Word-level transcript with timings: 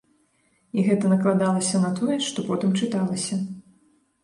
І 0.77 0.85
гэта 0.87 1.11
накладалася 1.13 1.83
на 1.85 1.93
тое, 2.01 2.17
што 2.31 2.49
потым 2.51 2.75
чыталася. 2.83 3.35